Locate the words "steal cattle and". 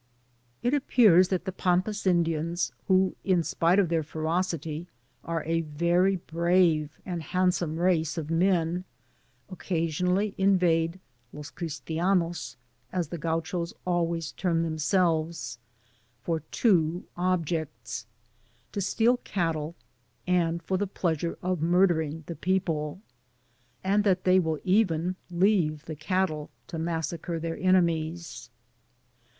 18.81-20.63